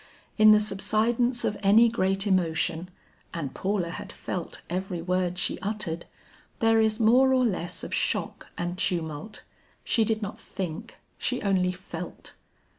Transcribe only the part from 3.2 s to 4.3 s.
and Paula had